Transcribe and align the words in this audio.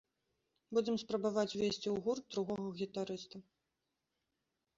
Будзем 0.77 0.95
спрабаваць 1.03 1.51
ўвесці 1.55 1.87
ў 1.93 1.97
гурт 2.07 2.23
другога 2.33 2.67
гітарыста. 2.81 3.45